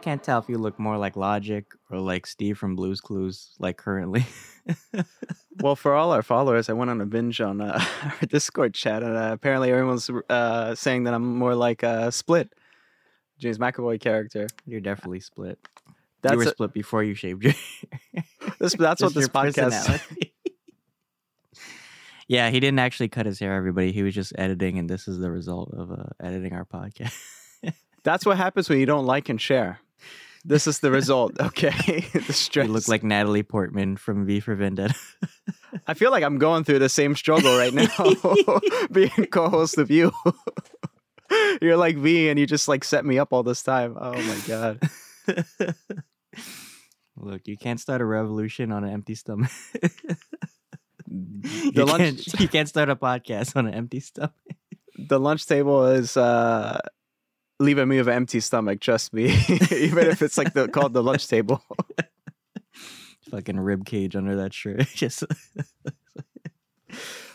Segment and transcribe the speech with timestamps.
[0.00, 3.76] can't tell if you look more like Logic or like Steve from Blues Clues, like
[3.76, 4.26] currently.
[5.60, 9.02] well, for all our followers, I went on a binge on uh, our Discord chat,
[9.02, 12.52] and uh, apparently everyone's uh, saying that I'm more like a Split,
[13.38, 14.46] James McAvoy character.
[14.66, 15.58] You're definitely split.
[16.22, 17.54] That's you were a- split before you shaved your.
[18.58, 20.00] This- that's what this podcast-
[22.28, 23.92] yeah, he didn't actually cut his hair, everybody.
[23.92, 27.16] He was just editing, and this is the result of uh, editing our podcast.
[28.02, 29.80] That's what happens when you don't like and share.
[30.44, 32.00] This is the result, okay?
[32.12, 34.94] the you look like Natalie Portman from V for Vendetta.
[35.86, 38.14] I feel like I'm going through the same struggle right now,
[38.92, 40.12] being co-host of you.
[41.60, 43.96] You're like V, and you just like set me up all this time.
[44.00, 44.80] Oh my god.
[47.16, 49.50] Look, you can't start a revolution on an empty stomach.
[51.06, 54.32] The you, lunch, can't, you can't start a podcast on an empty stomach.
[54.96, 56.80] the lunch table is uh,
[57.60, 58.80] leaving me with an empty stomach.
[58.80, 59.26] Trust me,
[59.70, 61.62] even if it's like the called the lunch table.
[63.30, 64.88] Fucking rib cage under that shirt.
[64.94, 65.24] Just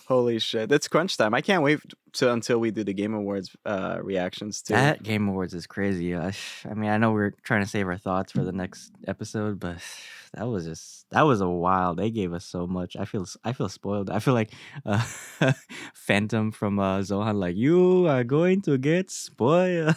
[0.08, 1.34] Holy shit, it's crunch time!
[1.34, 1.80] I can't wait
[2.16, 4.74] to until we do the Game Awards uh, reactions too.
[4.74, 6.16] that Game Awards is crazy.
[6.16, 6.34] I,
[6.70, 9.78] I mean, I know we're trying to save our thoughts for the next episode, but
[10.34, 11.98] that was just that was a wild.
[11.98, 12.96] They gave us so much.
[12.96, 14.10] I feel I feel spoiled.
[14.10, 14.52] I feel like
[14.86, 15.04] uh,
[15.94, 19.96] Phantom from uh, Zohan, like you are going to get spoiled.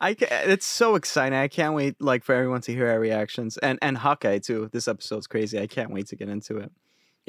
[0.00, 1.38] I ca- it's so exciting.
[1.38, 4.70] I can't wait like for everyone to hear our reactions and and Hawkeye too.
[4.72, 5.58] This episode's crazy.
[5.58, 6.72] I can't wait to get into it.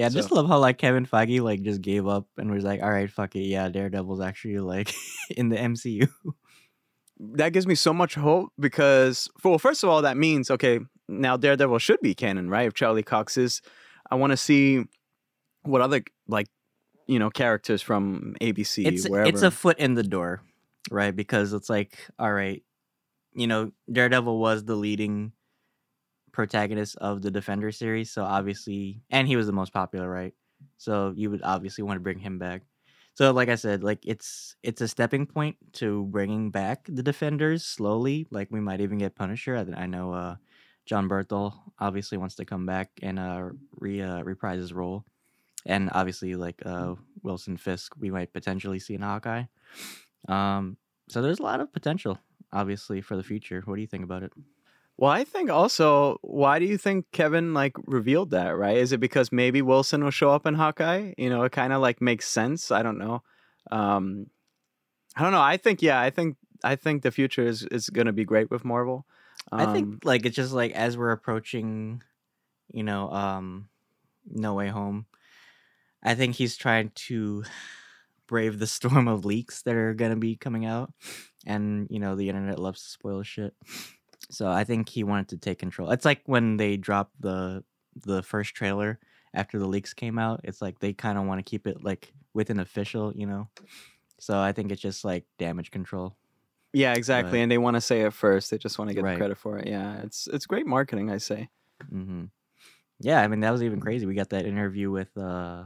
[0.01, 2.81] Yeah, I just love how like Kevin Feige like just gave up and was like,
[2.81, 4.91] "All right, fuck it, yeah, Daredevil's actually like
[5.29, 6.09] in the MCU."
[7.19, 11.37] That gives me so much hope because well, first of all, that means okay, now
[11.37, 12.65] Daredevil should be canon, right?
[12.65, 13.61] If Charlie Cox is,
[14.09, 14.85] I want to see
[15.61, 16.47] what other like
[17.05, 19.29] you know characters from ABC it's wherever.
[19.29, 20.41] it's a foot in the door,
[20.89, 21.15] right?
[21.15, 22.63] Because it's like, all right,
[23.35, 25.33] you know, Daredevil was the leading
[26.31, 30.33] protagonist of the Defender series, so obviously, and he was the most popular, right?
[30.77, 32.63] So you would obviously want to bring him back.
[33.13, 37.65] So, like I said, like it's it's a stepping point to bringing back the Defenders
[37.65, 38.27] slowly.
[38.31, 39.57] Like we might even get Punisher.
[39.57, 40.35] I, I know uh,
[40.85, 43.49] Jon Bernthal obviously wants to come back and uh,
[43.79, 45.05] re uh, reprise his role,
[45.65, 49.43] and obviously like uh, Wilson Fisk, we might potentially see in Hawkeye.
[50.27, 50.77] Um,
[51.09, 52.17] so there's a lot of potential,
[52.53, 53.61] obviously, for the future.
[53.65, 54.31] What do you think about it?
[55.01, 58.55] Well, I think also, why do you think Kevin like revealed that?
[58.55, 58.77] Right?
[58.77, 61.15] Is it because maybe Wilson will show up in Hawkeye?
[61.17, 62.69] You know, it kind of like makes sense.
[62.69, 63.23] I don't know.
[63.71, 64.27] Um,
[65.15, 65.41] I don't know.
[65.41, 65.99] I think yeah.
[65.99, 69.07] I think I think the future is is going to be great with Marvel.
[69.51, 72.03] I Um, think like it's just like as we're approaching,
[72.71, 73.69] you know, um,
[74.29, 75.07] No Way Home.
[76.03, 77.43] I think he's trying to
[78.27, 80.93] brave the storm of leaks that are gonna be coming out,
[81.43, 83.55] and you know the internet loves to spoil shit.
[84.29, 85.91] So I think he wanted to take control.
[85.91, 87.63] It's like when they dropped the
[88.05, 88.99] the first trailer
[89.33, 90.41] after the leaks came out.
[90.43, 93.49] It's like they kind of want to keep it like within official, you know.
[94.19, 96.15] So I think it's just like damage control.
[96.73, 97.39] Yeah, exactly.
[97.39, 97.43] Right.
[97.43, 98.51] And they want to say it first.
[98.51, 99.13] They just want to get Right.
[99.13, 99.67] the credit for it.
[99.67, 101.09] Yeah, it's it's great marketing.
[101.11, 101.49] I say.
[101.89, 102.25] hmm
[102.99, 104.05] Yeah, I mean that was even crazy.
[104.05, 105.65] We got that interview with uh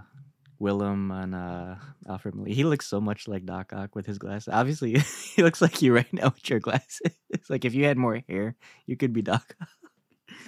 [0.60, 1.76] Willem and uh
[2.08, 2.56] Alfred Molina.
[2.56, 4.54] He looks so much like Doc Ock with his glasses.
[4.54, 4.98] Obviously,
[5.36, 7.12] he looks like you right now with your glasses.
[7.30, 8.56] It's like if you had more hair,
[8.86, 9.56] you could be Doc.
[9.62, 9.70] Ock.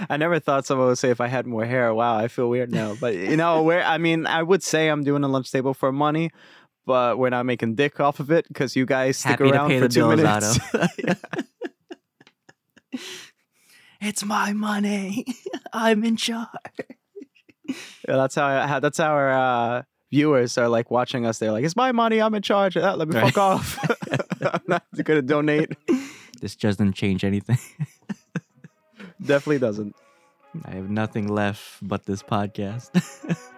[0.09, 1.93] I never thought someone would say if I had more hair.
[1.93, 2.95] Wow, I feel weird now.
[2.99, 5.91] But you know, where I mean, I would say I'm doing a lunch table for
[5.91, 6.31] money,
[6.85, 9.87] but we're not making dick off of it because you guys stick Happy around for
[9.87, 10.59] two bills, minutes.
[13.99, 15.25] It's my money.
[15.73, 16.47] I'm in charge.
[17.67, 21.39] Yeah, that's how, I, that's how our uh, viewers are like watching us.
[21.39, 22.21] They're like, "It's my money.
[22.21, 22.77] I'm in charge.
[22.77, 23.25] Uh, let me Right.
[23.33, 23.79] fuck off.
[24.41, 25.73] I'm not gonna donate.
[26.41, 27.57] This doesn't change anything.
[29.21, 29.95] Definitely doesn't.
[30.65, 32.89] I have nothing left but this podcast.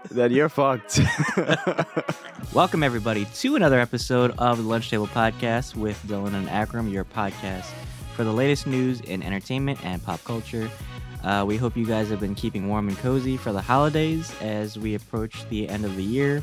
[0.09, 0.99] Then you're fucked.
[2.53, 7.05] Welcome, everybody, to another episode of the Lunch Table Podcast with Dylan and Akram, your
[7.05, 7.67] podcast
[8.15, 10.69] for the latest news in entertainment and pop culture.
[11.23, 14.79] Uh, we hope you guys have been keeping warm and cozy for the holidays as
[14.79, 16.41] we approach the end of the year.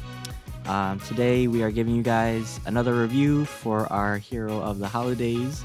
[0.67, 5.65] Um, today, we are giving you guys another review for our hero of the holidays,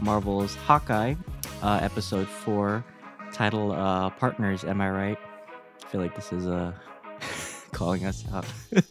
[0.00, 1.14] Marvel's Hawkeye,
[1.62, 2.84] uh, episode 4,
[3.32, 5.18] titled uh, Partners, Am I Right?
[5.84, 6.72] I feel like this is uh,
[7.72, 8.46] calling us out.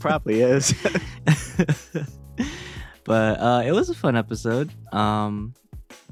[0.00, 0.74] Probably is.
[3.04, 4.70] but uh, it was a fun episode.
[4.92, 5.54] Um,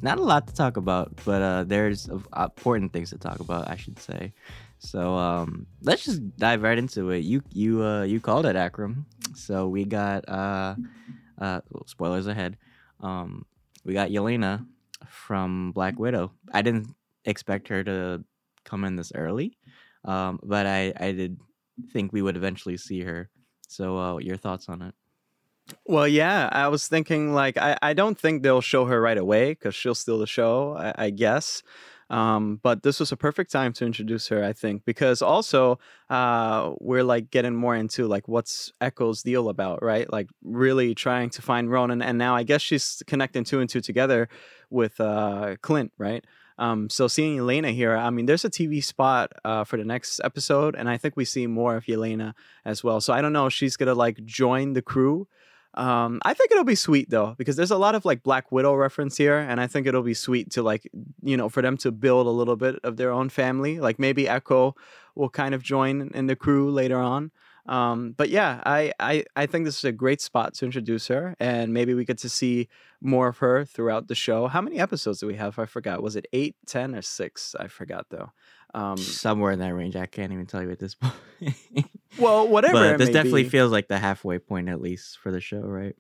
[0.03, 3.69] not a lot to talk about, but uh, there's uh, important things to talk about,
[3.71, 4.33] I should say.
[4.79, 7.21] So um, let's just dive right into it.
[7.21, 9.07] You you uh, you called it Akram.
[9.35, 10.77] So we got uh,
[11.41, 12.59] uh, spoilers ahead.
[13.01, 13.47] Um,
[13.85, 14.67] we got Yelena
[15.09, 16.33] from Black Widow.
[16.53, 16.95] I didn't
[17.25, 18.25] expect her to
[18.65, 19.57] come in this early,
[20.05, 21.41] um, but I I did
[21.93, 23.31] think we would eventually see her.
[23.69, 24.95] So, uh, your thoughts on it?
[25.85, 29.51] Well, yeah, I was thinking like I, I don't think they'll show her right away
[29.51, 31.63] because she'll steal the show, I, I guess.
[32.09, 36.73] Um, but this was a perfect time to introduce her, I think, because also uh,
[36.79, 40.11] we're like getting more into like what's Echo's deal about, right?
[40.11, 43.81] Like really trying to find Ronin, and now I guess she's connecting two and two
[43.81, 44.29] together
[44.71, 46.25] with uh, Clint, right?
[46.59, 50.21] Um, so seeing Yelena here, I mean, there's a TV spot uh, for the next
[50.25, 52.35] episode, and I think we see more of Yelena
[52.65, 53.01] as well.
[53.01, 55.27] So I don't know if she's gonna like join the crew
[55.77, 58.75] um, I think it'll be sweet though because there's a lot of like Black Widow
[58.75, 60.89] reference here, and I think it'll be sweet to like
[61.23, 63.79] you know for them to build a little bit of their own family.
[63.79, 64.75] Like maybe Echo
[65.15, 67.31] will kind of join in the crew later on.
[67.67, 71.35] Um, but yeah, I, I I think this is a great spot to introduce her,
[71.41, 72.69] and maybe we get to see
[73.01, 74.47] more of her throughout the show.
[74.47, 75.59] How many episodes do we have?
[75.59, 76.03] I forgot.
[76.03, 77.55] Was it eight, ten, or six?
[77.59, 78.31] I forgot though.
[78.75, 79.97] Um, Somewhere in that range.
[79.97, 81.15] I can't even tell you at this point.
[82.19, 82.93] well, whatever.
[82.93, 83.49] But this definitely be.
[83.49, 85.97] feels like the halfway point, at least for the show, right?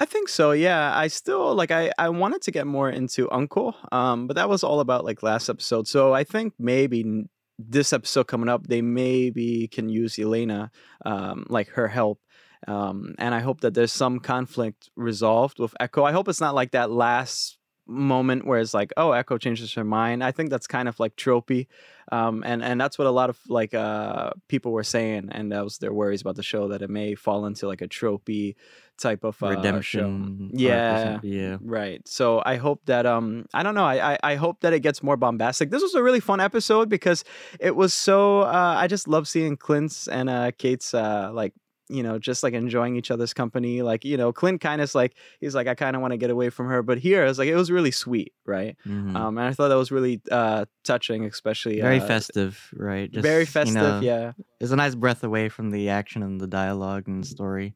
[0.00, 0.52] I think so.
[0.52, 1.70] Yeah, I still like.
[1.70, 5.22] I I wanted to get more into Uncle, um, but that was all about like
[5.22, 5.86] last episode.
[5.86, 7.24] So I think maybe
[7.58, 10.70] this episode coming up, they maybe can use Yelena,
[11.04, 12.18] um, like her help.
[12.66, 16.04] Um, and I hope that there's some conflict resolved with Echo.
[16.04, 17.58] I hope it's not like that last
[17.90, 20.22] moment where it's like, oh, Echo changes her mind.
[20.22, 21.66] I think that's kind of like tropey,
[22.12, 25.64] um, and and that's what a lot of like uh, people were saying, and that
[25.64, 28.54] was their worries about the show that it may fall into like a tropey
[28.98, 30.50] type of uh, redemption.
[30.52, 30.58] Show.
[30.58, 32.06] Yeah, yeah, right.
[32.06, 33.84] So I hope that um, I don't know.
[33.84, 35.70] I, I, I hope that it gets more bombastic.
[35.70, 37.24] This was a really fun episode because
[37.58, 38.42] it was so.
[38.42, 41.54] Uh, I just love seeing Clint's and uh, Kate's uh, like
[41.90, 43.82] you know, just like enjoying each other's company.
[43.82, 46.30] Like, you know, Clint kind of like, he's like, I kind of want to get
[46.30, 46.82] away from her.
[46.82, 48.76] But here, it's like, it was really sweet, right?
[48.86, 49.16] Mm-hmm.
[49.16, 51.80] Um, and I thought that was really uh, touching, especially.
[51.80, 53.10] Very uh, festive, right?
[53.10, 54.32] Just, very festive, you know, yeah.
[54.60, 57.74] It's a nice breath away from the action and the dialogue and the story.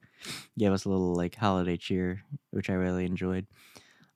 [0.59, 3.47] Gave us a little like holiday cheer, which I really enjoyed.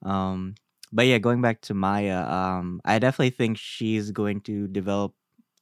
[0.03, 0.55] Um,
[0.93, 5.15] but yeah, going back to Maya, um, I definitely think she's going to develop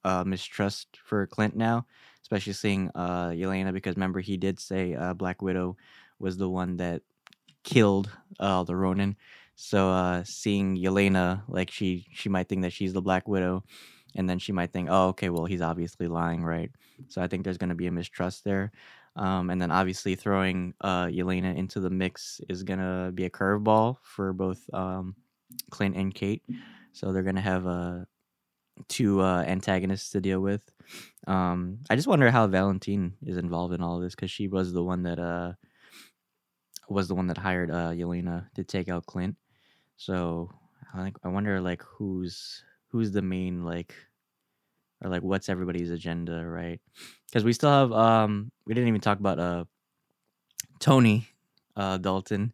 [0.07, 1.87] uh, mistrust for Clint now
[2.27, 5.77] especially seeing uh Yelena because remember he did say uh Black Widow
[6.19, 7.03] was the one that
[7.63, 8.11] killed
[8.41, 9.17] uh the Ronin.
[9.55, 13.63] So uh seeing Yelena like she she might think that she's the Black Widow
[14.17, 16.71] and then she might think, "Oh, okay, well he's obviously lying, right?"
[17.09, 18.73] So I think there's going to be a mistrust there.
[19.15, 23.99] Um, and then obviously throwing uh, Yelena into the mix is gonna be a curveball
[24.03, 25.15] for both um,
[25.71, 26.43] Clint and Kate.
[26.93, 28.05] So they're gonna have uh,
[28.89, 30.63] two uh, antagonists to deal with.
[31.27, 34.73] Um, I just wonder how Valentine is involved in all of this because she was
[34.73, 35.53] the one that uh
[36.89, 39.37] was the one that hired uh Yelena to take out Clint.
[39.97, 40.51] So
[40.95, 43.95] I think I wonder like who's who's the main like
[45.03, 46.81] or like what's everybody's agenda, right?
[47.27, 49.65] Because we still have um we didn't even talk about uh
[50.79, 51.29] Tony
[51.77, 52.53] uh Dalton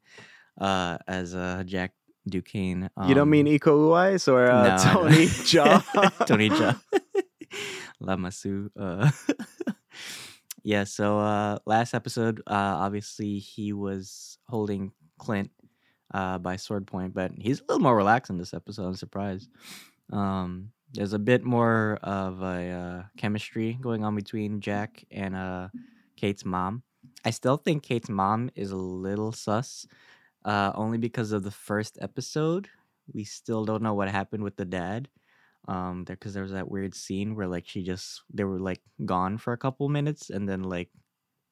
[0.58, 1.92] uh as uh Jack
[2.28, 2.90] Duquesne.
[2.96, 6.26] Um, you don't mean um, Iko Uwais or uh, no, Tony Jaa?
[6.26, 6.80] Tony Jaa.
[8.02, 8.70] Lamasu.
[8.78, 9.10] Uh,
[10.62, 15.50] yeah, so uh, last episode, uh, obviously he was holding Clint
[16.14, 18.86] uh, by sword point, but he's a little more relaxed in this episode.
[18.86, 19.48] I'm surprised.
[20.12, 25.68] Um, there's a bit more of a uh, chemistry going on between Jack and uh,
[26.16, 26.82] Kate's mom.
[27.24, 29.86] I still think Kate's mom is a little sus,
[30.44, 32.68] uh, only because of the first episode.
[33.12, 35.08] We still don't know what happened with the dad
[35.68, 38.80] um there because there was that weird scene where like she just they were like
[39.04, 40.90] gone for a couple minutes and then like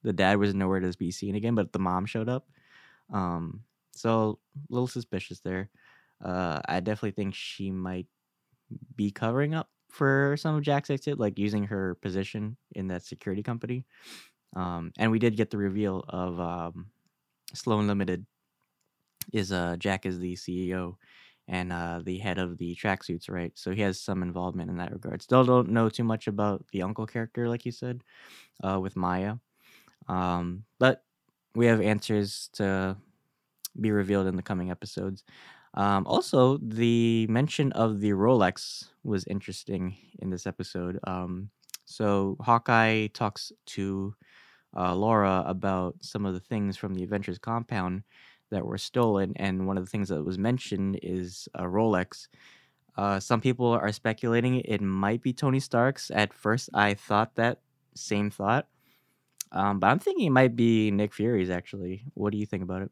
[0.02, 2.48] the dad was nowhere to be seen again but the mom showed up
[3.12, 5.70] um so a little suspicious there
[6.24, 8.06] uh i definitely think she might
[8.96, 13.42] be covering up for some of jack's exit like using her position in that security
[13.42, 13.84] company
[14.56, 16.86] um and we did get the reveal of um
[17.54, 18.26] sloan limited
[19.32, 20.96] is uh jack is the ceo
[21.48, 23.50] and uh, the head of the tracksuits, right?
[23.56, 25.20] So he has some involvement in that regard.
[25.20, 28.02] Still don't know too much about the uncle character, like you said,
[28.62, 29.34] uh, with Maya.
[30.08, 31.04] Um, but
[31.54, 32.96] we have answers to
[33.80, 35.24] be revealed in the coming episodes.
[35.74, 40.98] Um, also, the mention of the Rolex was interesting in this episode.
[41.04, 41.50] Um,
[41.84, 44.14] so Hawkeye talks to
[44.76, 48.02] uh, Laura about some of the things from the Avengers compound
[48.50, 49.32] that were stolen.
[49.36, 52.28] And one of the things that was mentioned is a Rolex.
[52.96, 56.10] Uh, some people are speculating it might be Tony Stark's.
[56.10, 57.60] At first, I thought that
[57.94, 58.66] same thought,
[59.52, 61.50] um, but I'm thinking it might be Nick Fury's.
[61.50, 62.90] Actually, what do you think about it?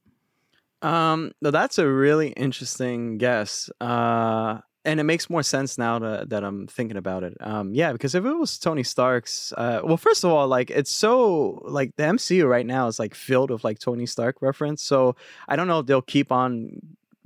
[0.81, 3.69] Um, no, that's a really interesting guess.
[3.81, 4.59] Uh,
[4.89, 7.37] and it makes more sense now to, that I'm thinking about it.
[7.41, 10.91] Um, yeah, because if it was Tony Stark's, uh, well, first of all, like it's
[10.91, 14.83] so like the MCU right now is like filled with like Tony Stark reference.
[14.83, 15.15] So
[15.47, 16.81] I don't know if they'll keep on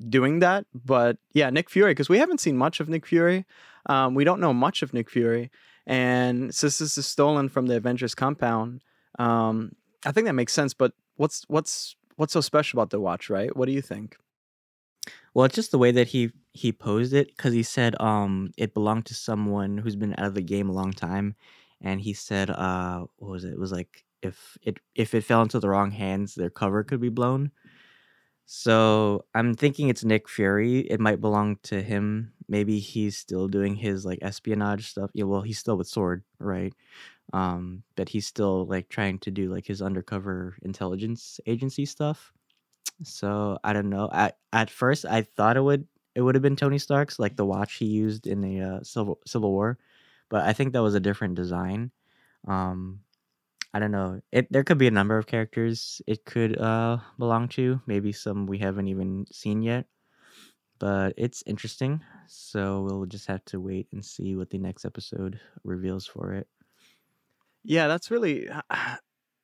[0.08, 3.46] doing that, but yeah, Nick Fury because we haven't seen much of Nick Fury.
[3.86, 5.48] Um, we don't know much of Nick Fury,
[5.86, 8.82] and since this is stolen from the Avengers compound,
[9.20, 10.74] um, I think that makes sense.
[10.74, 13.56] But what's what's what's so special about the watch, right?
[13.56, 14.16] What do you think?
[15.32, 18.74] Well, it's just the way that he he posed it because he said um it
[18.74, 21.34] belonged to someone who's been out of the game a long time,
[21.80, 23.52] and he said uh what was it?
[23.52, 27.00] It was like if it if it fell into the wrong hands, their cover could
[27.00, 27.50] be blown.
[28.46, 30.80] So I'm thinking it's Nick Fury.
[30.80, 32.32] It might belong to him.
[32.48, 35.10] Maybe he's still doing his like espionage stuff.
[35.14, 36.74] Yeah, well, he's still with Sword, right?
[37.32, 42.32] Um, but he's still like trying to do like his undercover intelligence agency stuff.
[43.02, 44.10] So I don't know.
[44.12, 47.46] At at first, I thought it would it would have been Tony Stark's, like the
[47.46, 49.78] watch he used in the uh, Civil Civil War,
[50.28, 51.90] but I think that was a different design.
[52.46, 53.00] Um,
[53.74, 54.20] I don't know.
[54.30, 57.80] It there could be a number of characters it could uh belong to.
[57.86, 59.86] Maybe some we haven't even seen yet.
[60.78, 62.02] But it's interesting.
[62.26, 66.48] So we'll just have to wait and see what the next episode reveals for it.
[67.64, 68.48] Yeah, that's really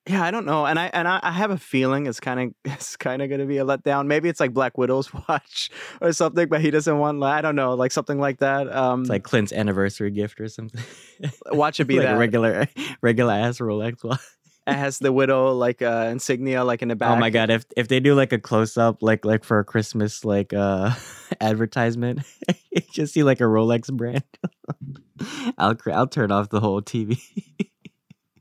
[0.09, 0.65] yeah, I don't know.
[0.67, 3.41] And I and I, I have a feeling it's kind of it's kind of going
[3.41, 4.07] to be a letdown.
[4.07, 7.75] Maybe it's like Black Widow's watch or something, but he doesn't want I don't know,
[7.75, 8.73] like something like that.
[8.75, 10.83] Um It's like Clint's anniversary gift or something.
[11.53, 12.15] watch it be like that.
[12.15, 12.69] a regular
[13.03, 14.21] regular ass Rolex watch.
[14.67, 17.11] it has the widow like uh insignia like in the back.
[17.11, 17.51] Oh my god!
[17.51, 20.91] If if they do like a close up, like like for a Christmas like uh
[21.41, 22.21] advertisement,
[22.71, 24.25] you just see like a Rolex brand.
[25.57, 27.19] I'll I'll turn off the whole TV.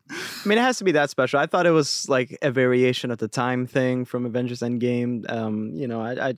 [0.46, 1.40] I mean, it has to be that special.
[1.40, 5.30] I thought it was like a variation of the time thing from Avengers Endgame.
[5.32, 6.34] Um, you know, I, I,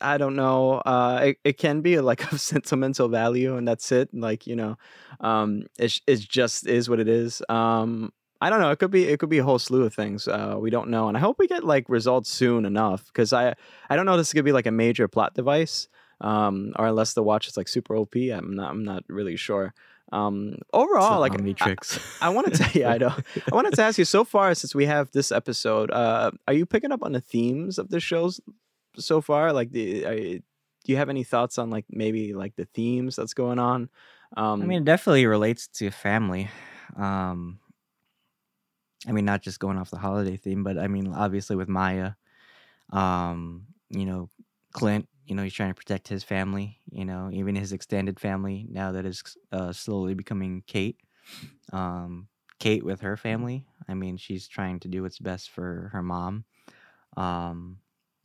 [0.00, 0.74] I don't know.
[0.86, 4.08] Uh, it, it can be like of sentimental value, and that's it.
[4.12, 4.76] Like you know,
[5.20, 7.42] um, it it just is what it is.
[7.48, 8.70] Um, I don't know.
[8.70, 10.26] It could be it could be a whole slew of things.
[10.26, 13.54] Uh, we don't know, and I hope we get like results soon enough because I
[13.88, 15.88] I don't know this could be like a major plot device.
[16.20, 19.74] Um, or unless the watch is like super OP, I'm not I'm not really sure.
[20.12, 21.98] Um, overall, like Omnitrix.
[22.20, 23.14] I, I wanted to, yeah, I know.
[23.50, 26.66] I wanted to ask you so far since we have this episode, uh, are you
[26.66, 28.40] picking up on the themes of the shows
[28.96, 29.54] so far?
[29.54, 30.42] Like, the, are,
[30.84, 33.88] do you have any thoughts on like maybe like the themes that's going on?
[34.36, 36.50] Um, I mean, it definitely relates to family.
[36.96, 37.58] Um,
[39.06, 42.12] I mean, not just going off the holiday theme, but I mean, obviously with Maya,
[42.92, 44.28] um, you know,
[44.72, 48.66] Clint, you know, he's trying to protect his family, you know, even his extended family
[48.68, 50.98] now that is uh, slowly becoming Kate.
[51.72, 52.28] Um,
[52.60, 56.44] Kate with her family, I mean, she's trying to do what's best for her mom.
[57.16, 57.78] Um,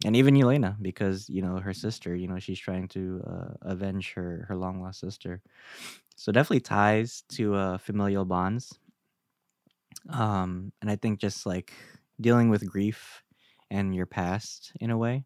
[0.03, 4.13] and even Yelena because, you know, her sister, you know, she's trying to uh, avenge
[4.15, 5.41] her, her long lost sister.
[6.17, 8.77] So definitely ties to uh, familial bonds.
[10.09, 11.73] Um, and I think just like
[12.19, 13.23] dealing with grief
[13.69, 15.25] and your past in a way.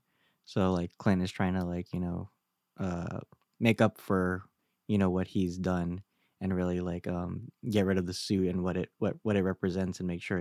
[0.52, 2.30] So like Clint is trying to like, you know,
[2.78, 3.20] uh
[3.60, 4.44] make up for,
[4.88, 6.02] you know, what he's done
[6.42, 9.44] and really like um get rid of the suit and what it what what it
[9.44, 10.40] represents and make sure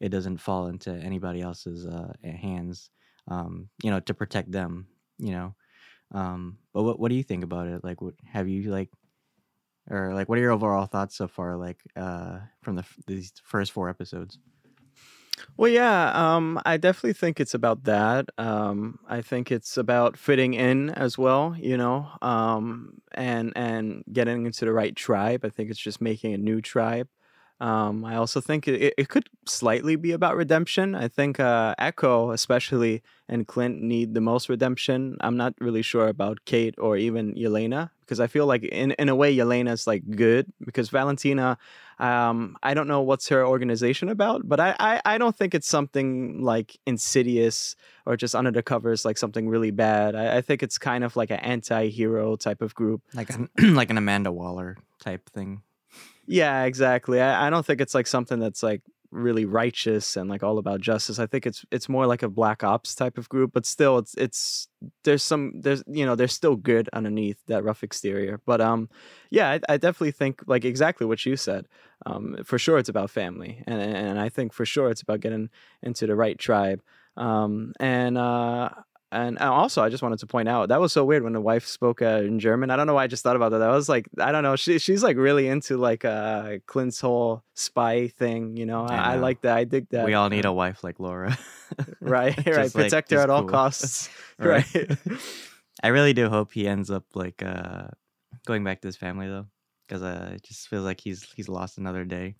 [0.00, 2.90] it, doesn't fall into anybody else's uh hands
[3.28, 4.86] um you know to protect them,
[5.18, 5.54] you know.
[6.12, 7.84] Um but what what do you think about it?
[7.84, 8.90] Like what have you like
[9.90, 13.72] or like what are your overall thoughts so far like uh from the these first
[13.72, 14.38] four episodes?
[15.56, 18.28] Well, yeah, um, I definitely think it's about that.
[18.38, 24.46] Um, I think it's about fitting in as well, you know, um, and and getting
[24.46, 25.44] into the right tribe.
[25.44, 27.08] I think it's just making a new tribe.
[27.60, 30.94] Um, I also think it, it could slightly be about redemption.
[30.94, 35.16] I think uh, Echo, especially, and Clint need the most redemption.
[35.20, 39.08] I'm not really sure about Kate or even Yelena because I feel like in, in
[39.08, 41.56] a way Yelena's like good because Valentina,
[41.98, 45.68] um, I don't know what's her organization about, but I, I, I don't think it's
[45.68, 50.14] something like insidious or just under the covers like something really bad.
[50.14, 53.02] I, I think it's kind of like an anti-hero type of group.
[53.14, 55.62] Like an like an Amanda Waller type thing.
[56.26, 57.20] Yeah, exactly.
[57.20, 58.82] I, I don't think it's like something that's like
[59.14, 61.18] really righteous and like all about justice.
[61.18, 64.14] I think it's it's more like a black ops type of group, but still it's
[64.16, 64.68] it's
[65.04, 68.40] there's some there's you know, there's still good underneath that rough exterior.
[68.44, 68.88] But um
[69.30, 71.66] yeah, I, I definitely think like exactly what you said.
[72.06, 73.62] Um for sure it's about family.
[73.66, 75.48] And and I think for sure it's about getting
[75.82, 76.82] into the right tribe.
[77.16, 78.70] Um and uh
[79.14, 81.40] And uh, also, I just wanted to point out that was so weird when the
[81.40, 82.70] wife spoke uh, in German.
[82.70, 83.58] I don't know why I just thought about that.
[83.58, 84.56] That was like, I don't know.
[84.56, 88.56] She she's like really into like uh, Clint's whole spy thing.
[88.56, 89.56] You know, I, I I like that.
[89.56, 90.04] I dig that.
[90.04, 91.38] we all need a wife like Laura.
[92.00, 92.56] right, right.
[92.56, 94.08] Like, Protect her at all costs.
[94.36, 94.66] Right.
[94.74, 94.98] right.
[95.80, 97.86] I really do hope he ends up like uh
[98.46, 99.46] going back to his family though,
[99.86, 102.34] because uh, it just feels like he's he's lost another day.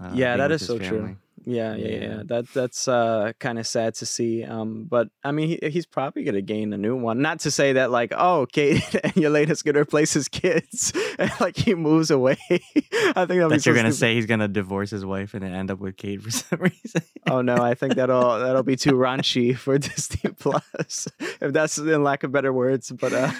[0.00, 1.16] Uh, Yeah, that is that with is his so true.
[1.46, 2.00] Yeah, yeah, yeah.
[2.00, 2.22] Yeah.
[2.24, 4.44] That that's uh kind of sad to see.
[4.44, 7.20] Um, but I mean, he, he's probably gonna gain a new one.
[7.20, 11.56] Not to say that like, oh, Kate and Yelena's gonna replace his kids, and like
[11.56, 12.36] he moves away.
[12.50, 13.94] I think that'll That so you're gonna stupid.
[13.94, 17.02] say he's gonna divorce his wife and then end up with Kate for some reason.
[17.28, 21.08] Oh no, I think that'll that'll be too raunchy for Disney Plus,
[21.40, 22.90] if that's in lack of better words.
[22.90, 23.30] But uh,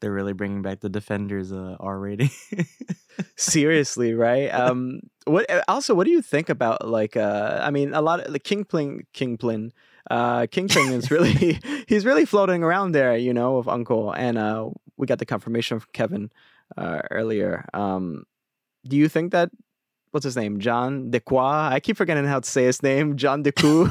[0.00, 2.30] They're really bringing back the Defenders uh, R rating.
[3.36, 4.48] seriously, right?
[4.48, 5.94] Um, what also?
[5.94, 7.16] What do you think about like?
[7.16, 9.72] Uh, I mean, a lot of the Kingpin, Kingpin,
[10.10, 14.70] uh, Kingpin is really he's really floating around there, you know, of Uncle, and uh,
[14.96, 16.30] we got the confirmation from Kevin
[16.76, 17.64] uh, earlier.
[17.74, 18.24] Um,
[18.86, 19.50] do you think that?
[20.12, 20.58] What's his name?
[20.58, 21.70] John Dequa.
[21.70, 23.16] I keep forgetting how to say his name.
[23.16, 23.86] John Deku.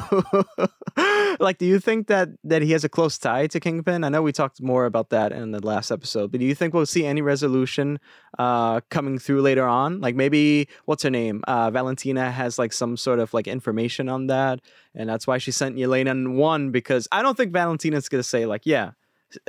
[1.40, 4.04] Like, do you think that that he has a close tie to Kingpin?
[4.04, 6.74] I know we talked more about that in the last episode, but do you think
[6.74, 7.98] we'll see any resolution
[8.38, 10.00] uh, coming through later on?
[10.00, 11.42] Like maybe what's her name?
[11.48, 14.60] Uh, Valentina has like some sort of like information on that,
[14.94, 18.66] and that's why she sent Yelena one because I don't think Valentina's gonna say like,
[18.66, 18.92] yeah,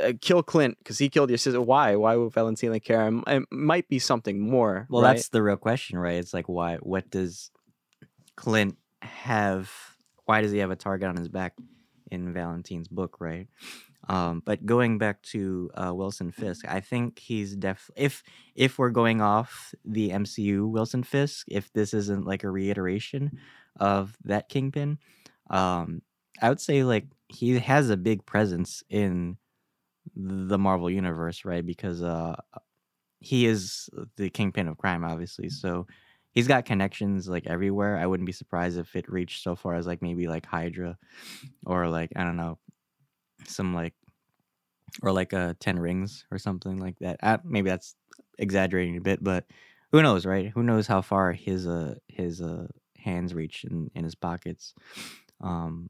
[0.02, 1.62] uh, kill Clint because he killed your sister.
[1.62, 1.96] Why?
[1.96, 3.12] Why would Valentina care?
[3.28, 4.88] It, might be something more.
[4.90, 5.16] well, right?
[5.16, 6.16] that's the real question, right?
[6.16, 6.78] It's like why?
[6.78, 7.52] What does
[8.38, 9.70] Clint have?
[10.26, 11.56] Why does he have a target on his back
[12.12, 13.48] in Valentine's book, right?
[14.10, 17.90] Um, but going back to uh, Wilson Fisk, I think he's def.
[17.96, 18.24] If
[18.56, 23.40] if we're going off the MCU Wilson Fisk, if this isn't like a reiteration
[23.80, 24.98] of that Kingpin,
[25.50, 26.02] um,
[26.42, 29.38] I would say like he has a big presence in
[30.16, 31.66] the Marvel universe, right?
[31.66, 32.36] Because uh,
[33.20, 35.50] he is the kingpin of crime, obviously.
[35.50, 35.88] So
[36.34, 37.98] he's got connections like everywhere.
[37.98, 40.98] I wouldn't be surprised if it reached so far as like maybe like Hydra,
[41.66, 42.60] or like I don't know,
[43.46, 43.96] some like
[45.02, 47.18] or like uh Ten Rings or something like that.
[47.24, 47.96] Uh, maybe that's
[48.38, 49.46] exaggerating a bit, but
[49.92, 50.50] who knows, right?
[50.50, 52.68] Who knows how far his uh his uh
[52.98, 54.74] hands reach in in his pockets.
[55.42, 55.90] Um,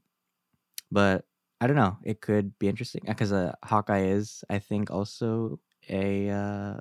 [0.91, 1.25] but
[1.62, 1.97] I don't know.
[2.04, 6.77] It could be interesting because uh, Hawkeye is, I think, also a uh,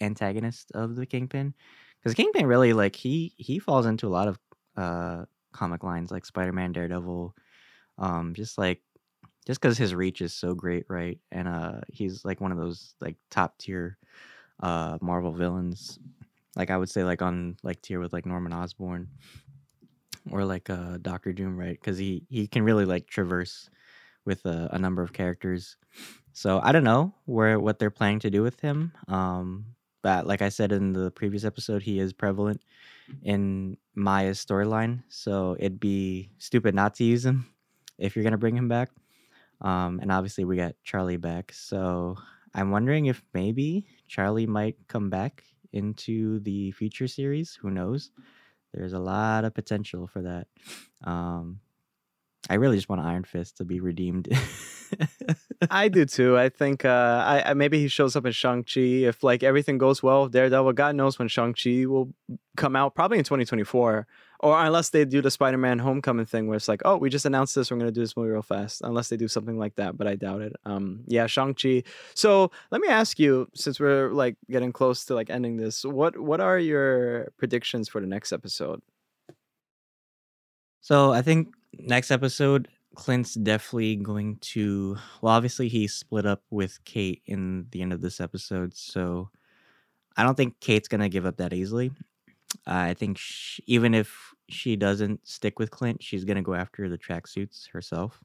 [0.00, 1.54] antagonist of the Kingpin.
[2.02, 4.38] Because Kingpin really like he he falls into a lot of
[4.76, 7.34] uh, comic lines like Spider Man, Daredevil,
[7.98, 8.80] um, just like
[9.46, 11.18] just because his reach is so great, right?
[11.30, 13.98] And uh, he's like one of those like top tier
[14.60, 15.98] uh, Marvel villains.
[16.56, 19.08] Like I would say, like on like tier with like Norman Osborn
[20.30, 21.78] or like uh, Doctor Doom, right?
[21.80, 23.70] Because he he can really like traverse
[24.24, 25.76] with a, a number of characters.
[26.32, 28.92] So I don't know where what they're planning to do with him.
[29.08, 29.66] Um,
[30.02, 32.62] but like I said in the previous episode, he is prevalent
[33.22, 35.02] in Maya's storyline.
[35.08, 37.46] So it'd be stupid not to use him
[37.98, 38.90] if you're gonna bring him back.
[39.60, 41.52] Um, and obviously we got Charlie back.
[41.52, 42.16] So
[42.54, 47.54] I'm wondering if maybe Charlie might come back into the future series.
[47.62, 48.10] Who knows?
[48.74, 50.48] There's a lot of potential for that.
[51.04, 51.60] Um,
[52.50, 54.28] I really just want Iron Fist to be redeemed.
[55.70, 56.36] I do too.
[56.36, 59.78] I think uh, I, I maybe he shows up in Shang Chi if like everything
[59.78, 60.28] goes well.
[60.28, 62.12] Daredevil, God knows when Shang Chi will
[62.56, 62.96] come out.
[62.96, 64.06] Probably in 2024,
[64.40, 67.24] or unless they do the Spider Man Homecoming thing, where it's like, oh, we just
[67.24, 68.82] announced this, we're gonna do this movie real fast.
[68.82, 70.52] Unless they do something like that, but I doubt it.
[70.64, 71.84] Um, yeah, Shang Chi.
[72.14, 76.18] So let me ask you, since we're like getting close to like ending this, what
[76.18, 78.82] what are your predictions for the next episode?
[80.80, 84.96] So I think next episode, Clint's definitely going to.
[85.20, 89.30] Well, obviously he split up with Kate in the end of this episode, so
[90.16, 91.92] I don't think Kate's gonna give up that easily.
[92.66, 96.98] I think sh even if she doesn't stick with Clint, she's gonna go after the
[96.98, 98.22] tracksuits herself.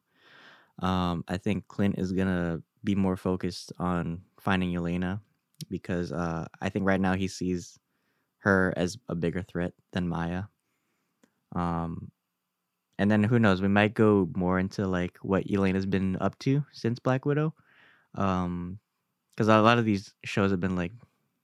[0.79, 5.21] Um, I think Clint is gonna be more focused on finding Yelena
[5.69, 7.79] because uh, I think right now he sees
[8.39, 10.43] her as a bigger threat than Maya.
[11.55, 12.11] Um,
[12.97, 13.61] and then who knows?
[13.61, 17.53] We might go more into like what Yelena's been up to since Black Widow,
[18.15, 18.79] um,
[19.35, 20.91] because a lot of these shows have been like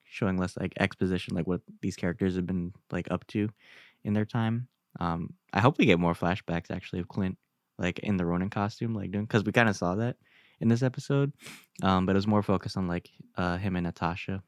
[0.03, 3.49] showing less like exposition, like what these characters have been like up to
[4.03, 4.67] in their time.
[4.99, 7.37] Um, I hope we get more flashbacks actually of Clint,
[7.77, 10.17] like in the Ronin costume, like doing because we kind of saw that
[10.59, 11.33] in this episode,
[11.81, 14.41] um, but it was more focused on like uh him and Natasha.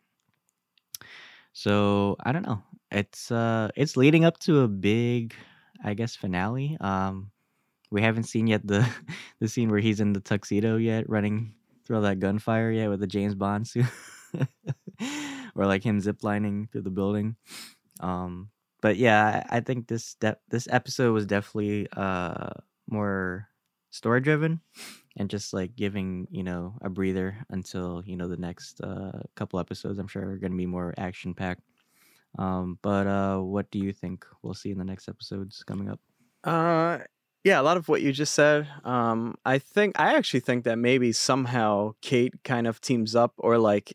[1.54, 2.64] So I don't know.
[2.92, 5.36] It's uh it's leading up to a big
[5.84, 6.78] I guess finale.
[6.80, 7.32] Um
[7.92, 8.88] we haven't seen yet the
[9.40, 13.00] the scene where he's in the tuxedo yet, running through all that gunfire yet with
[13.00, 13.86] the James Bond suit,
[15.56, 17.36] or like him ziplining through the building.
[18.00, 18.50] Um,
[18.82, 22.50] but yeah, I, I think this step this episode was definitely uh
[22.90, 23.48] more
[23.92, 24.60] story driven
[25.18, 29.60] and just like giving you know a breather until you know the next uh couple
[29.60, 31.62] episodes i'm sure are going to be more action packed
[32.38, 36.00] um but uh what do you think we'll see in the next episodes coming up
[36.44, 37.00] Uh,
[37.44, 38.68] yeah, a lot of what you just said.
[38.84, 43.58] Um, I think I actually think that maybe somehow Kate kind of teams up, or
[43.58, 43.94] like,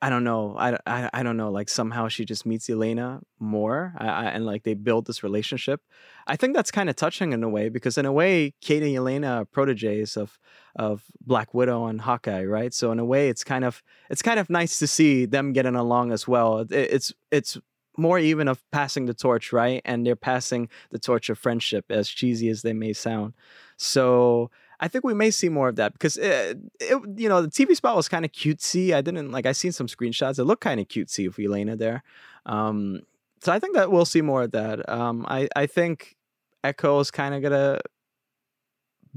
[0.00, 3.94] I don't know, I, I, I don't know, like somehow she just meets Yelena more,
[3.98, 5.80] I, I, and like they build this relationship.
[6.26, 8.92] I think that's kind of touching in a way because in a way, Kate and
[8.92, 10.38] Yelena are proteges of
[10.76, 12.74] of Black Widow and Hawkeye, right?
[12.74, 15.76] So in a way, it's kind of it's kind of nice to see them getting
[15.76, 16.58] along as well.
[16.60, 17.58] It, it's it's
[17.98, 19.82] more even of passing the torch, right?
[19.84, 23.34] And they're passing the torch of friendship, as cheesy as they may sound.
[23.76, 27.48] So I think we may see more of that because it, it you know, the
[27.48, 28.94] TV spot was kind of cutesy.
[28.94, 29.46] I didn't like.
[29.46, 30.38] I seen some screenshots.
[30.38, 32.02] It looked kind of cutesy with Yelena there.
[32.46, 33.02] Um,
[33.40, 34.88] so I think that we'll see more of that.
[34.88, 36.16] Um, I I think
[36.62, 37.80] Echo is kind of gonna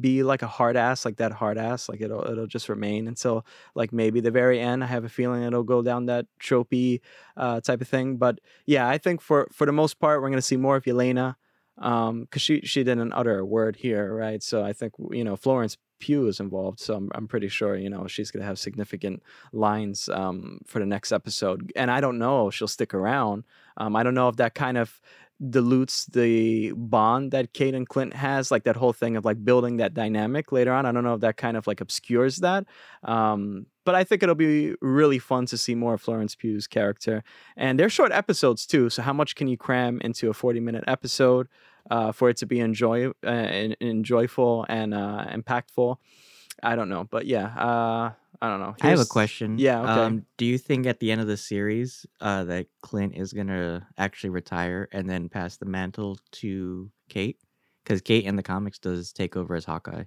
[0.02, 1.88] be like a hard ass, like that hard ass.
[1.88, 4.84] Like it'll it'll just remain until like maybe the very end.
[4.84, 7.02] I have a feeling it'll go down that tropey
[7.38, 8.18] uh, type of thing.
[8.18, 11.36] But yeah, I think for for the most part, we're gonna see more of Yelena
[11.78, 15.36] um because she she didn't utter a word here right so i think you know
[15.36, 19.24] florence pugh is involved so i'm, I'm pretty sure you know she's to have significant
[19.54, 23.46] lines um for the next episode and i don't know if she'll stick around
[23.78, 25.00] um i don't know if that kind of
[25.50, 29.78] dilutes the bond that kate and clint has like that whole thing of like building
[29.78, 32.66] that dynamic later on i don't know if that kind of like obscures that
[33.04, 37.24] um but I think it'll be really fun to see more of Florence Pugh's character.
[37.58, 40.84] And they're short episodes too, so how much can you cram into a 40 minute
[40.88, 41.48] episode
[41.90, 45.98] uh, for it to be enjoy uh, and, and joyful and uh, impactful?
[46.62, 48.76] I don't know, but yeah, uh, I don't know.
[48.82, 49.92] i have a question Yeah, okay.
[49.92, 53.88] um do you think at the end of the series uh that clint is gonna
[53.98, 57.40] actually retire and then pass the mantle to kate
[57.84, 60.06] because kate in the comics does take over as hawkeye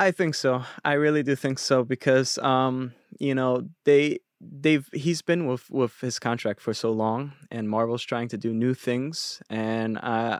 [0.00, 0.64] I think so.
[0.84, 6.00] I really do think so because um, you know, they they've he's been with with
[6.00, 10.38] his contract for so long and Marvel's trying to do new things and uh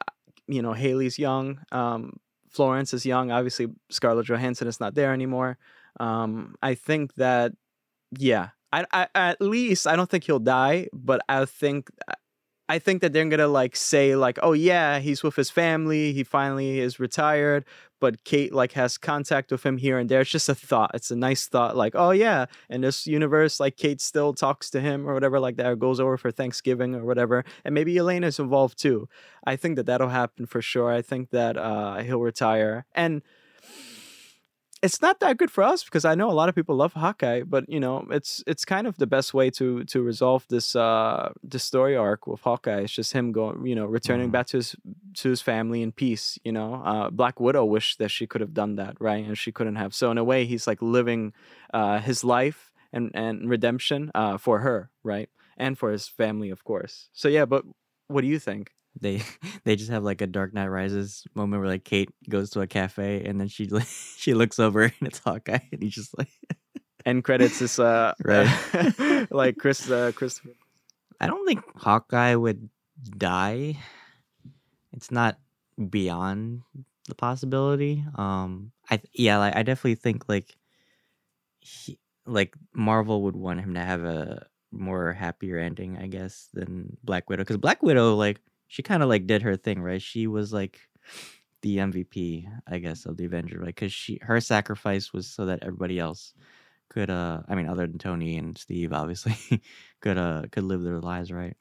[0.48, 2.14] you know, Hailee's young, um
[2.52, 5.58] Florence is young, obviously Scarlett Johansson is not there anymore.
[6.00, 7.52] Um I think that
[8.18, 11.90] yeah, I, I at least I don't think he'll die, but I think
[12.68, 16.12] I think that they're gonna like say like, oh yeah, he's with his family.
[16.12, 17.64] He finally is retired,
[18.00, 20.20] but Kate like has contact with him here and there.
[20.22, 20.92] It's just a thought.
[20.94, 24.80] It's a nice thought, like, oh yeah, in this universe, like Kate still talks to
[24.80, 28.38] him or whatever, like that, or goes over for Thanksgiving or whatever, and maybe Yelena's
[28.38, 29.08] involved too.
[29.44, 30.90] I think that that'll happen for sure.
[30.90, 33.22] I think that uh, he'll retire and.
[34.82, 37.42] It's not that good for us because I know a lot of people love Hawkeye,
[37.44, 41.32] but you know it's it's kind of the best way to to resolve this uh
[41.44, 42.80] this story arc with Hawkeye.
[42.80, 44.32] It's just him going, you know, returning Mhm.
[44.32, 44.74] back to his
[45.22, 46.36] to his family in peace.
[46.42, 49.24] You know, uh, Black Widow wished that she could have done that, right?
[49.24, 49.94] And she couldn't have.
[49.94, 51.32] So in a way, he's like living
[51.72, 55.30] uh, his life and and redemption uh, for her, right?
[55.56, 57.08] And for his family, of course.
[57.12, 57.64] So yeah, but
[58.08, 58.72] what do you think?
[59.00, 59.22] They
[59.64, 62.66] they just have like a Dark Knight Rises moment where like Kate goes to a
[62.66, 63.68] cafe and then she
[64.16, 66.28] she looks over and it's Hawkeye and he's just like
[67.04, 68.46] End credits is uh Right.
[69.30, 70.50] like Chris uh, Christopher.
[71.20, 72.68] I don't think Hawkeye would
[73.18, 73.78] die.
[74.92, 75.38] It's not
[75.90, 76.62] beyond
[77.08, 78.04] the possibility.
[78.14, 80.54] Um I yeah, like I definitely think like
[81.60, 86.96] he, like Marvel would want him to have a more happier ending, I guess, than
[87.02, 88.40] Black Widow cuz Black Widow like
[88.72, 90.00] she kind of like did her thing, right?
[90.00, 90.80] She was like
[91.60, 93.76] the MVP, I guess, of the Avenger, right?
[93.76, 96.32] Cuz she her sacrifice was so that everybody else
[96.88, 99.36] could uh I mean other than Tony and Steve obviously
[100.00, 101.56] could uh could live their lives, right?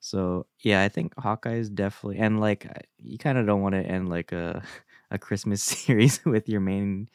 [0.00, 2.66] So, yeah, I think Hawkeye is definitely and like
[2.98, 4.62] you kind of don't want to end like a
[5.10, 7.08] a Christmas series with your main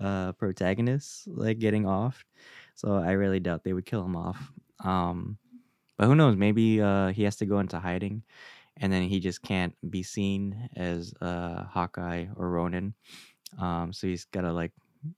[0.00, 2.24] uh protagonist like getting off.
[2.76, 4.52] So, I really doubt they would kill him off.
[4.84, 5.38] Um
[5.98, 8.22] but who knows, maybe uh he has to go into hiding
[8.80, 12.94] and then he just can't be seen as uh Hawkeye or Ronin.
[13.58, 14.72] Um so he's got to like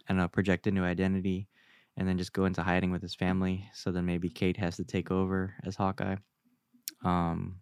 [0.08, 1.48] I don't know, project a new identity
[1.96, 3.68] and then just go into hiding with his family.
[3.74, 6.16] So then maybe Kate has to take over as Hawkeye.
[7.04, 7.60] Um,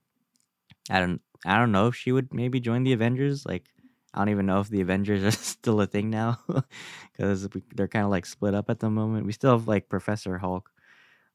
[0.90, 3.44] I don't, I don't know if she would maybe join the Avengers.
[3.46, 3.66] Like,
[4.14, 6.38] I don't even know if the Avengers are still a thing now
[7.12, 9.26] because they're kind of like split up at the moment.
[9.26, 10.70] We still have like Professor Hulk,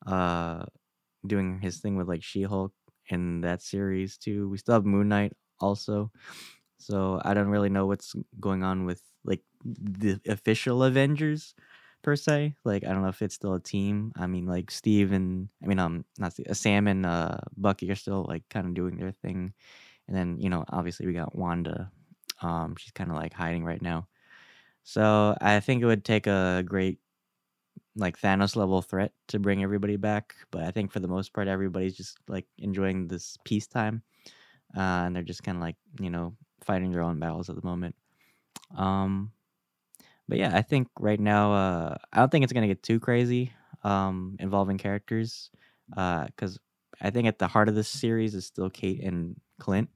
[0.05, 0.65] uh,
[1.25, 2.73] doing his thing with like She Hulk
[3.09, 4.49] in that series too.
[4.49, 6.11] We still have Moon Knight also.
[6.77, 11.55] So I don't really know what's going on with like the official Avengers
[12.03, 12.55] per se.
[12.65, 14.11] Like I don't know if it's still a team.
[14.15, 17.89] I mean, like Steve and I mean, um, not Steve, uh, Sam and uh, Bucky
[17.91, 19.53] are still like kind of doing their thing,
[20.07, 21.91] and then you know, obviously we got Wanda.
[22.41, 24.07] Um, she's kind of like hiding right now.
[24.83, 26.99] So I think it would take a great
[27.95, 30.35] like Thanos level threat to bring everybody back.
[30.51, 34.01] But I think for the most part, everybody's just like enjoying this peacetime,
[34.75, 37.65] uh, and they're just kind of like you know fighting their own battles at the
[37.65, 37.95] moment.
[38.75, 39.31] Um,
[40.27, 43.53] but yeah, I think right now, uh, I don't think it's gonna get too crazy
[43.83, 45.51] um, involving characters,
[45.89, 49.89] because uh, I think at the heart of this series is still Kate and Clint.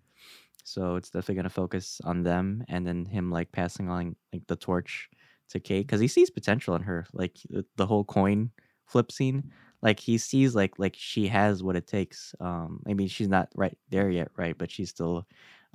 [0.63, 4.55] So it's definitely gonna focus on them, and then him like passing on like the
[4.55, 5.09] torch
[5.49, 7.37] to Kate because he sees potential in her, like
[7.75, 8.51] the whole coin
[8.85, 9.51] flip scene.
[9.81, 12.35] Like he sees like like she has what it takes.
[12.39, 14.57] Um, I mean she's not right there yet, right?
[14.57, 15.25] But she's still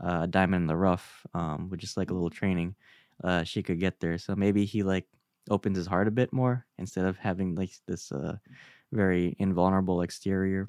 [0.03, 1.27] uh, a diamond in the rough.
[1.35, 2.75] Um, with just like a little training
[3.23, 4.19] uh, she could get there.
[4.19, 5.07] So maybe he like
[5.51, 8.37] opens his heart a bit more instead of having like this uh,
[8.93, 10.67] very invulnerable exterior.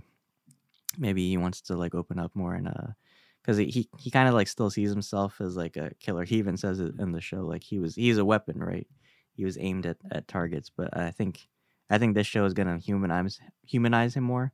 [0.97, 2.87] Maybe he wants to like open up more and uh,
[3.45, 6.23] because he he, he kind of like still sees himself as like a killer.
[6.23, 8.87] He even says it in the show like he was he's a weapon, right?
[9.33, 11.47] He was aimed at at targets, but I think
[11.89, 14.51] I think this show is gonna humanize humanize him more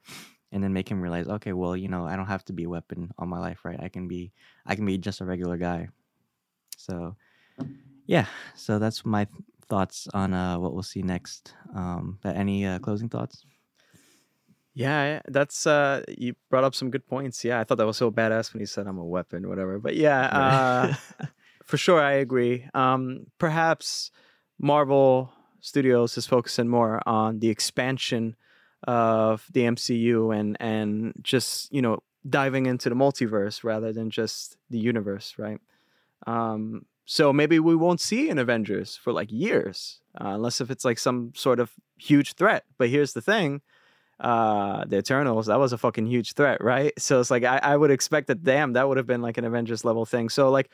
[0.51, 2.69] and then make him realize okay well you know i don't have to be a
[2.69, 4.34] weapon all my life right i can be
[4.65, 5.88] i can be just a regular guy
[6.75, 7.15] so
[8.06, 8.25] yeah,
[8.56, 9.27] so that's my
[9.69, 11.54] thoughts on uh, what we'll see next.
[11.75, 13.45] Um, any uh, closing thoughts?
[14.73, 17.43] Yeah, that's uh, you brought up some good points.
[17.43, 19.79] Yeah, I thought that was so badass when he said I'm a weapon, whatever.
[19.79, 20.93] But yeah, uh,
[21.65, 22.67] for sure, I agree.
[22.73, 24.12] Um, perhaps
[24.60, 28.36] Marvel Studios is focusing more on the expansion
[28.88, 34.55] of the MCU and and just you know diving into the multiverse rather than just
[34.69, 35.60] the universe, right?
[36.27, 40.86] Um, so maybe we won't see an Avengers for like years, uh, unless if it's
[40.86, 42.63] like some sort of huge threat.
[42.77, 43.62] But here's the thing.
[44.21, 46.93] Uh, the Eternals, that was a fucking huge threat, right?
[46.99, 49.45] So it's like I, I would expect that damn, that would have been like an
[49.45, 50.29] Avengers level thing.
[50.29, 50.69] So like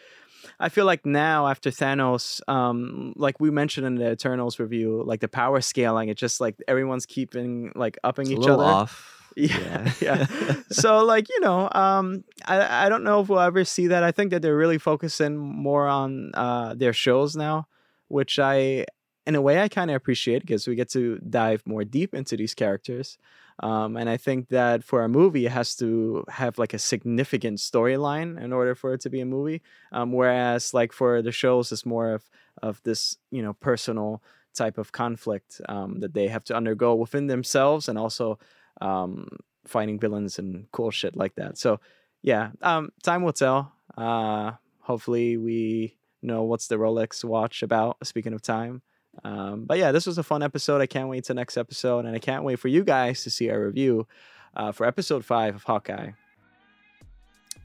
[0.59, 5.21] I feel like now after Thanos, um, like we mentioned in the Eternals review, like
[5.21, 8.63] the power scaling, it's just like everyone's keeping like upping it's each other.
[8.63, 9.13] Off.
[9.37, 10.25] Yeah, yeah.
[10.71, 14.01] so like you know, um, I I don't know if we'll ever see that.
[14.01, 17.67] I think that they're really focusing more on uh, their shows now,
[18.07, 18.87] which I,
[19.27, 22.37] in a way, I kind of appreciate because we get to dive more deep into
[22.37, 23.17] these characters.
[23.59, 27.57] Um, and I think that for a movie, it has to have like a significant
[27.57, 29.61] storyline in order for it to be a movie.
[29.91, 32.29] Um, whereas like for the shows, it's more of
[32.63, 37.27] of this you know personal type of conflict um, that they have to undergo within
[37.27, 38.39] themselves and also
[38.79, 39.27] um,
[39.65, 41.57] fighting villains and cool shit like that.
[41.57, 41.81] So
[42.21, 43.73] yeah, um, time will tell.
[43.97, 47.97] Uh, hopefully we know what's the Rolex watch about.
[48.07, 48.81] Speaking of time.
[49.23, 50.81] Um, but yeah, this was a fun episode.
[50.81, 53.49] I can't wait to next episode, and I can't wait for you guys to see
[53.49, 54.07] our review
[54.55, 56.11] uh, for episode five of Hawkeye.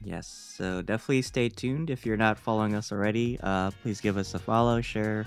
[0.03, 1.89] Yes, so definitely stay tuned.
[1.89, 5.25] If you're not following us already, uh, please give us a follow, share,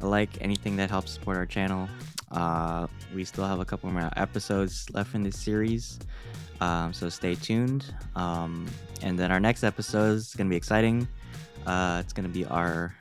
[0.00, 1.88] a like, anything that helps support our channel.
[2.30, 5.98] Uh, we still have a couple more episodes left in this series,
[6.62, 7.92] um, so stay tuned.
[8.16, 8.66] Um,
[9.02, 11.06] and then our next episode is going to be exciting.
[11.66, 12.94] Uh, it's going to be our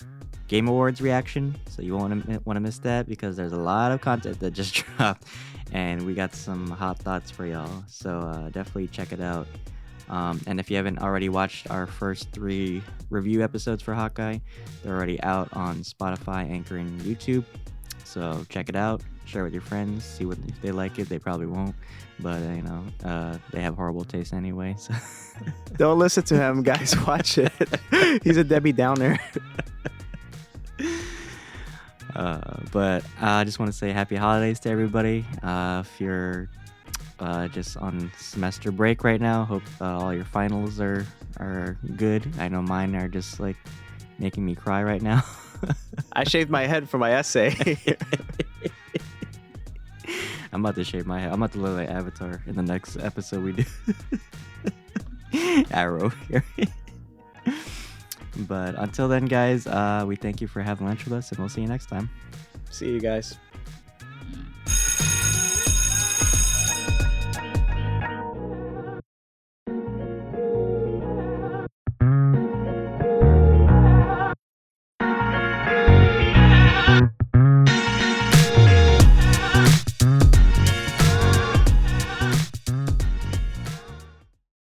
[0.49, 4.01] Game Awards reaction, so you won't want to miss that because there's a lot of
[4.01, 5.23] content that just dropped,
[5.71, 7.83] and we got some hot thoughts for y'all.
[7.87, 9.47] So uh, definitely check it out.
[10.09, 14.39] Um, and if you haven't already watched our first three review episodes for Hawkeye,
[14.83, 17.45] they're already out on Spotify, Anchor, and YouTube.
[18.03, 21.07] So check it out share it with your friends, see what if they like it.
[21.07, 21.75] They probably won't,
[22.19, 24.75] but you know, uh, they have horrible taste anyway.
[24.77, 24.93] So
[25.77, 26.95] don't listen to him, guys.
[27.07, 27.53] Watch it.
[28.23, 29.19] He's a Debbie Downer.
[32.15, 35.25] Uh, but I just want to say happy holidays to everybody.
[35.43, 36.49] Uh, if you're
[37.19, 41.05] uh, just on semester break right now, hope uh, all your finals are
[41.37, 42.27] are good.
[42.39, 43.57] I know mine are just like
[44.17, 45.23] making me cry right now.
[46.13, 47.55] I shaved my head for my essay.
[50.51, 51.31] I'm about to shave my head.
[51.31, 53.65] I'm about to look like Avatar in the next episode we do.
[55.71, 56.43] Arrow here.
[58.47, 61.49] but until then, guys, uh, we thank you for having lunch with us, and we'll
[61.49, 62.09] see you next time.
[62.69, 63.37] See you guys.